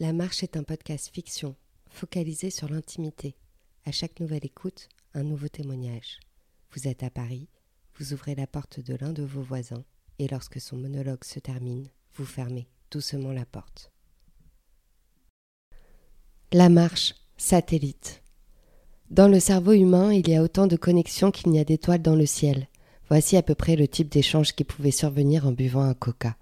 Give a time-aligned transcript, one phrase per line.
[0.00, 1.56] La Marche est un podcast fiction,
[1.90, 3.34] focalisé sur l'intimité.
[3.84, 6.20] À chaque nouvelle écoute, un nouveau témoignage.
[6.70, 7.48] Vous êtes à Paris,
[7.98, 9.82] vous ouvrez la porte de l'un de vos voisins,
[10.20, 13.90] et lorsque son monologue se termine, vous fermez doucement la porte.
[16.52, 18.22] La marche, satellite.
[19.10, 22.14] Dans le cerveau humain, il y a autant de connexions qu'il n'y a d'étoiles dans
[22.14, 22.68] le ciel.
[23.08, 26.36] Voici à peu près le type d'échange qui pouvait survenir en buvant un coca.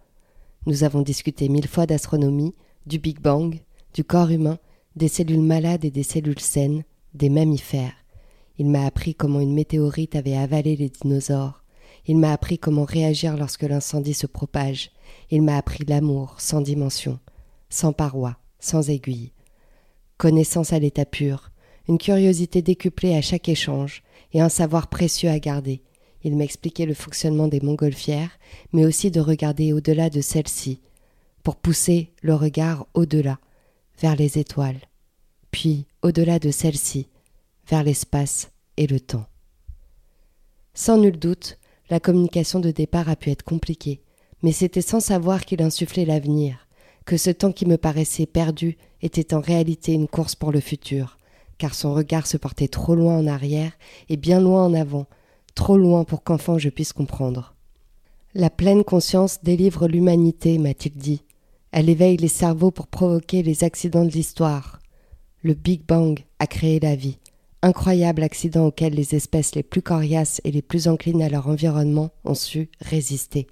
[0.66, 2.54] Nous avons discuté mille fois d'astronomie,
[2.87, 3.61] du Big Bang,
[3.95, 4.58] du corps humain,
[4.94, 7.94] des cellules malades et des cellules saines, des mammifères.
[8.58, 11.63] Il m'a appris comment une météorite avait avalé les dinosaures.
[12.07, 14.91] Il m'a appris comment réagir lorsque l'incendie se propage.
[15.30, 17.18] Il m'a appris l'amour sans dimension,
[17.68, 19.32] sans paroi, sans aiguille.
[20.16, 21.50] Connaissance à l'état pur,
[21.89, 25.82] une curiosité décuplée à chaque échange et un savoir précieux à garder.
[26.22, 28.30] Il m'expliquait le fonctionnement des montgolfières,
[28.72, 30.80] mais aussi de regarder au-delà de celles-ci,
[31.46, 33.39] pour pousser le regard au-delà,
[34.00, 34.81] vers les étoiles,
[35.53, 37.06] puis au-delà de celles-ci,
[37.69, 39.27] vers l'espace et le temps.
[40.75, 41.56] Sans nul doute,
[41.88, 44.03] la communication de départ a pu être compliquée,
[44.42, 46.66] mais c'était sans savoir qu'il insufflait l'avenir,
[47.05, 51.16] que ce temps qui me paraissait perdu était en réalité une course pour le futur,
[51.58, 53.70] car son regard se portait trop loin en arrière
[54.08, 55.06] et bien loin en avant,
[55.55, 57.55] trop loin pour qu'enfant je puisse comprendre.
[58.34, 61.22] La pleine conscience délivre l'humanité, m'a-t-il dit.
[61.77, 64.80] Elle éveille les cerveaux pour provoquer les accidents de l'histoire.
[65.42, 67.19] Le Big Bang a créé la vie.
[67.60, 72.12] Incroyable accident auquel les espèces les plus coriaces et les plus enclines à leur environnement
[72.24, 73.47] ont su résister.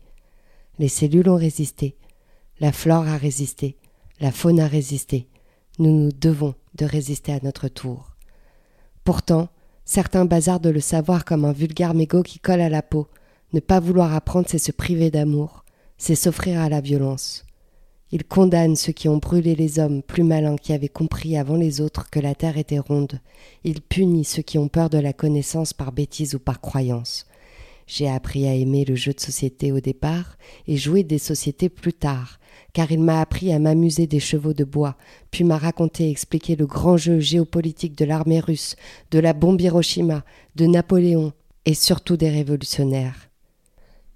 [0.79, 1.97] Les cellules ont résisté.
[2.61, 3.77] La flore a résisté.
[4.21, 5.29] La faune a résisté.
[5.79, 8.17] Nous nous devons de résister à notre tour.
[9.05, 9.51] Pourtant,
[9.85, 13.07] Certains bazardent le savoir comme un vulgaire mégot qui colle à la peau.
[13.53, 15.67] Ne pas vouloir apprendre, c'est se priver d'amour,
[15.99, 17.45] c'est s'offrir à la violence.
[18.15, 21.81] Ils condamnent ceux qui ont brûlé les hommes plus malins qui avaient compris avant les
[21.81, 23.19] autres que la terre était ronde.
[23.65, 27.27] Ils punissent ceux qui ont peur de la connaissance par bêtise ou par croyance.
[27.89, 30.39] J'ai appris à aimer le jeu de société au départ
[30.69, 32.39] et jouer des sociétés plus tard,
[32.73, 34.97] car il m'a appris à m'amuser des chevaux de bois,
[35.33, 38.77] puis m'a raconté et expliqué le grand jeu géopolitique de l'armée russe,
[39.11, 40.25] de la bombe Hiroshima,
[40.55, 41.33] de Napoléon
[41.65, 43.29] et surtout des révolutionnaires.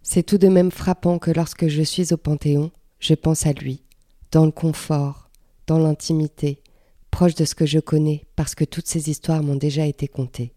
[0.04, 2.70] C'est tout de même frappant que lorsque je suis au Panthéon,
[3.00, 3.82] je pense à lui,
[4.32, 5.30] dans le confort,
[5.66, 6.62] dans l'intimité,
[7.10, 10.52] proche de ce que je connais, parce que toutes ces histoires m'ont déjà été contées.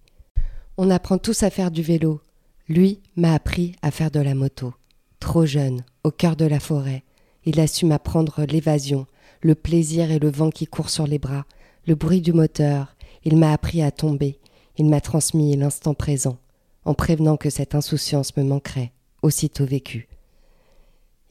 [0.77, 2.21] On apprend tous à faire du vélo,
[2.67, 4.73] lui m'a appris à faire de la moto.
[5.19, 7.03] Trop jeune, au cœur de la forêt,
[7.45, 9.07] il a su m'apprendre l'évasion,
[9.41, 11.45] le plaisir et le vent qui court sur les bras,
[11.87, 12.95] le bruit du moteur.
[13.23, 14.39] Il m'a appris à tomber.
[14.77, 16.37] Il m'a transmis l'instant présent,
[16.85, 20.07] en prévenant que cette insouciance me manquerait, aussitôt vécue.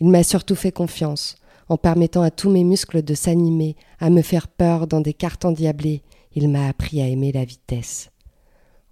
[0.01, 1.37] Il m'a surtout fait confiance,
[1.71, 5.45] en permettant à tous mes muscles de s'animer, à me faire peur dans des cartes
[5.45, 6.03] endiablées.
[6.35, 8.11] Il m'a appris à aimer la vitesse.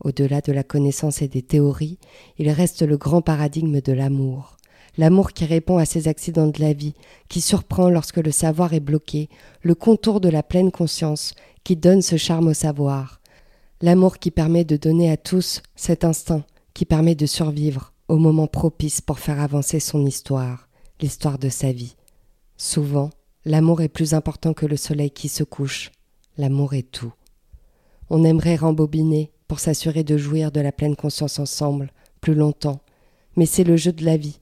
[0.01, 1.99] Au-delà de la connaissance et des théories,
[2.39, 4.57] il reste le grand paradigme de l'amour.
[4.97, 6.95] L'amour qui répond à ces accidents de la vie,
[7.29, 9.29] qui surprend lorsque le savoir est bloqué,
[9.63, 11.35] le contour de la pleine conscience,
[11.65, 13.21] qui donne ce charme au savoir.
[13.83, 18.47] L'amour qui permet de donner à tous cet instinct, qui permet de survivre au moment
[18.47, 20.69] propice pour faire avancer son histoire,
[21.01, 21.97] l'histoire de sa vie.
[22.61, 23.11] Souvent,
[23.45, 25.93] l'amour est plus important que le soleil qui se couche.
[26.37, 27.13] L'amour est tout.
[28.11, 32.81] On aimerait rembobiner, pour s'assurer de jouir de la pleine conscience ensemble, plus longtemps.
[33.37, 34.41] Mais c'est le jeu de la vie,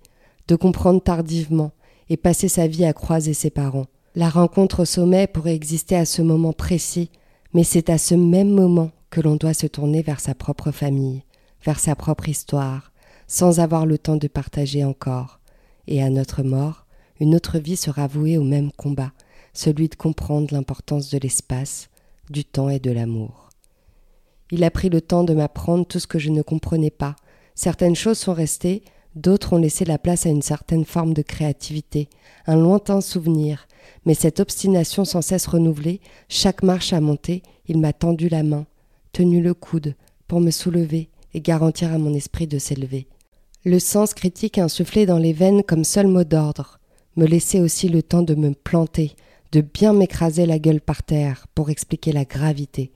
[0.49, 1.73] de comprendre tardivement
[2.09, 3.87] et passer sa vie à croiser ses parents.
[4.15, 7.11] La rencontre au sommet pourrait exister à ce moment précis,
[7.53, 11.23] mais c'est à ce même moment que l'on doit se tourner vers sa propre famille,
[11.63, 12.93] vers sa propre histoire,
[13.27, 15.41] sans avoir le temps de partager encore.
[15.87, 16.86] Et à notre mort,
[17.21, 19.13] une autre vie sera vouée au même combat,
[19.53, 21.89] celui de comprendre l'importance de l'espace,
[22.31, 23.51] du temps et de l'amour.
[24.51, 27.17] Il a pris le temps de m'apprendre tout ce que je ne comprenais pas.
[27.55, 28.83] Certaines choses sont restées,
[29.15, 32.09] d'autres ont laissé la place à une certaine forme de créativité,
[32.47, 33.67] un lointain souvenir.
[34.05, 38.67] Mais cette obstination sans cesse renouvelée, chaque marche à monter, il m'a tendu la main,
[39.13, 39.95] tenu le coude,
[40.29, 43.09] pour me soulever et garantir à mon esprit de s'élever.
[43.65, 46.79] Le sens critique insufflé dans les veines comme seul mot d'ordre,
[47.17, 49.17] me laissait aussi le temps de me planter,
[49.53, 52.93] de bien m'écraser la gueule par terre pour expliquer la gravité,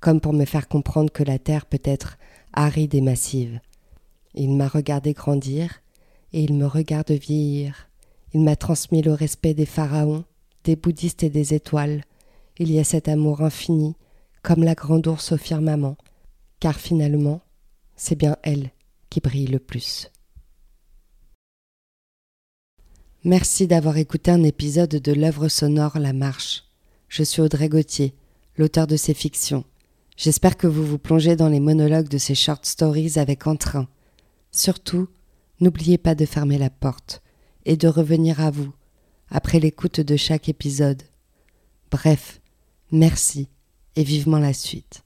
[0.00, 2.18] comme pour me faire comprendre que la terre peut être
[2.52, 3.60] aride et massive.
[4.34, 5.82] Il m'a regardé grandir,
[6.32, 7.88] et il me regarde vieillir.
[8.32, 10.24] Il m'a transmis le respect des pharaons,
[10.64, 12.02] des bouddhistes et des étoiles.
[12.58, 13.94] Il y a cet amour infini,
[14.42, 15.96] comme la grande ours au firmament,
[16.60, 17.40] car finalement,
[17.96, 18.70] c'est bien elle
[19.10, 20.10] qui brille le plus.
[23.24, 26.64] Merci d'avoir écouté un épisode de l'œuvre sonore La Marche.
[27.08, 28.16] Je suis Audrey Gauthier,
[28.56, 29.62] l'auteur de ces fictions.
[30.16, 33.86] J'espère que vous vous plongez dans les monologues de ces short stories avec entrain.
[34.50, 35.06] Surtout,
[35.60, 37.22] n'oubliez pas de fermer la porte
[37.64, 38.72] et de revenir à vous
[39.30, 41.04] après l'écoute de chaque épisode.
[41.92, 42.40] Bref,
[42.90, 43.48] merci
[43.94, 45.04] et vivement la suite.